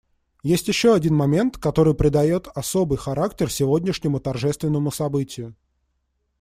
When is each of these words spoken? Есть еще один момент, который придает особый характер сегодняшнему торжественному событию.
Есть 0.41 0.67
еще 0.67 0.95
один 0.95 1.13
момент, 1.13 1.59
который 1.59 1.93
придает 1.93 2.47
особый 2.55 2.97
характер 2.97 3.51
сегодняшнему 3.51 4.19
торжественному 4.19 4.89
событию. 4.89 5.53